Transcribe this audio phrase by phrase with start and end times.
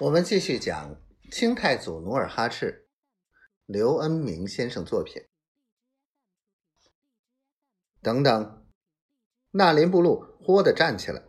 [0.00, 0.96] 我们继续讲
[1.30, 2.88] 清太祖努尔哈赤，
[3.66, 5.22] 刘恩明先生作品。
[8.00, 8.66] 等等，
[9.50, 11.22] 纳林布禄豁地站起来，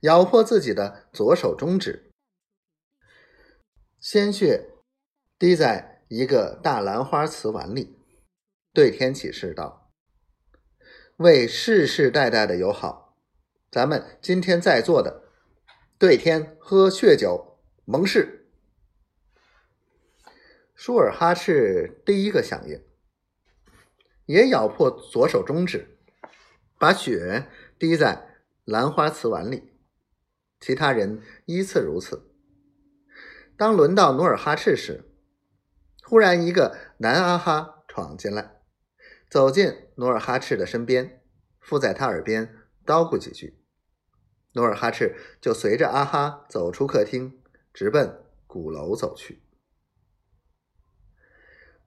[0.00, 2.10] 咬破自己的左手中指，
[4.00, 4.70] 鲜血
[5.38, 7.98] 滴在一个大兰花瓷碗里，
[8.72, 9.92] 对天起誓道
[11.18, 13.18] ：“为世世代代的友好，
[13.70, 15.24] 咱们今天在座的，
[15.98, 17.48] 对天喝血酒。”
[17.92, 18.46] 蒙氏，
[20.76, 22.80] 舒尔哈赤第一个响应，
[24.26, 25.98] 也咬破左手中指，
[26.78, 27.48] 把血
[27.80, 29.72] 滴在兰花瓷碗里。
[30.60, 32.30] 其他人依次如此。
[33.56, 35.10] 当轮到努尔哈赤时，
[36.04, 38.60] 忽然一个男阿哈闯进来，
[39.28, 41.24] 走进努尔哈赤的身边，
[41.58, 42.54] 附在他耳边
[42.86, 43.58] 叨咕几句。
[44.52, 47.39] 努尔哈赤就随着阿哈走出客厅。
[47.72, 49.42] 直奔鼓楼走去。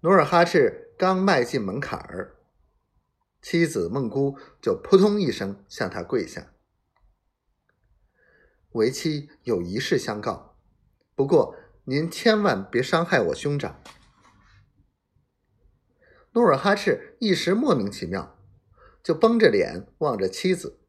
[0.02, 2.36] 努尔哈赤刚迈进门槛儿，
[3.42, 6.54] 妻子孟姑就扑通一声向他跪下
[8.72, 10.58] ：“为妻有一事相告，
[11.16, 11.56] 不过
[11.86, 13.82] 您千万别伤害我兄长。”
[16.34, 18.40] 努尔哈赤一时莫名其妙，
[19.04, 20.80] 就绷着脸望着妻子。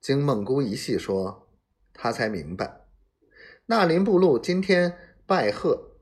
[0.00, 1.50] 经孟姑一细说，
[1.92, 2.85] 他才明白。
[3.68, 5.96] 纳林布禄今天拜贺，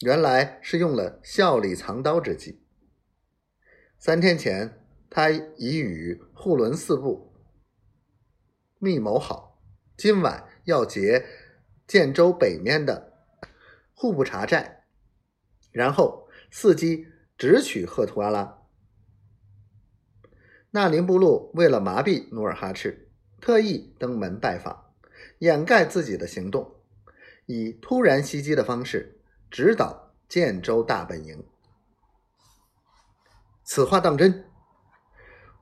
[0.00, 2.60] 原来是用了笑里藏刀之计。
[4.00, 7.34] 三天前，他已与护伦四部
[8.80, 9.62] 密谋好，
[9.96, 11.24] 今晚要劫
[11.86, 13.12] 建州北面的
[13.94, 14.82] 户部查寨，
[15.70, 17.06] 然后伺机
[17.38, 18.58] 直取赫图阿拉。
[20.72, 24.91] 纳林布禄为了麻痹努尔哈赤，特意登门拜访。
[25.42, 26.76] 掩盖自己的行动，
[27.46, 29.18] 以突然袭击的方式
[29.50, 31.44] 直捣建州大本营。
[33.64, 34.44] 此话当真？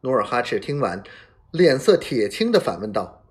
[0.03, 1.03] 努尔哈赤听完，
[1.51, 3.25] 脸色铁青的反问道。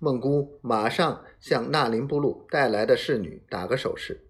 [0.00, 4.26] 孟姑马上向纳林布禄带来的侍女打个手势，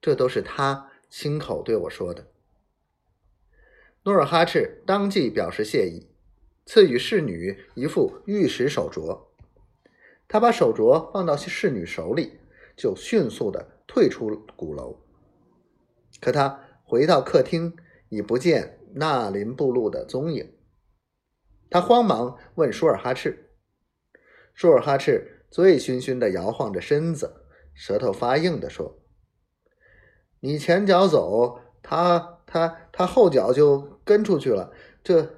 [0.00, 2.28] 这都是他亲口对我说的。
[4.04, 6.07] 努尔哈赤当即表示谢意。
[6.70, 9.18] 赐予侍女一副玉石手镯，
[10.28, 12.40] 他把手镯放到侍女手里，
[12.76, 15.00] 就迅速的退出鼓楼。
[16.20, 17.74] 可他回到客厅，
[18.10, 20.52] 已不见纳林布禄的踪影。
[21.70, 23.48] 他慌忙问舒尔哈赤，
[24.52, 28.98] 舒尔哈赤醉醺醺的摇晃着身子，舌头发硬的说
[30.40, 34.70] ：“你前脚走，他他他后脚就跟出去了。
[35.02, 35.34] 这。”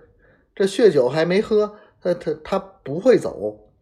[0.61, 3.73] 这血酒还没喝，他他他不会走。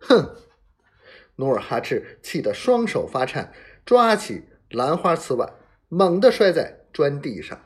[0.00, 0.34] 哼！
[1.36, 3.54] 努尔哈赤气得双手发颤，
[3.86, 5.54] 抓起兰花瓷碗，
[5.86, 7.64] 猛地摔在砖地上。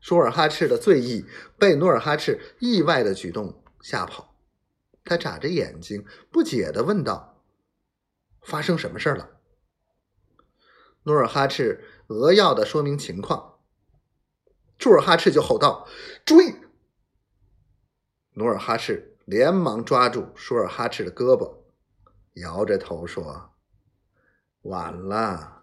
[0.00, 1.24] 舒尔哈赤的醉意
[1.56, 4.34] 被努尔哈赤意外的举动吓跑，
[5.04, 7.44] 他眨着眼睛，不解的问道
[8.42, 9.38] ：“发生什么事了？”
[11.06, 13.52] 努尔哈赤扼要的说明情况。
[14.86, 15.88] 舒尔哈赤就吼道
[16.24, 16.54] ：“追！”
[18.34, 21.56] 努尔哈赤连忙抓住舒尔哈赤的胳膊，
[22.34, 23.50] 摇着头说
[24.62, 25.55] ：“晚了。”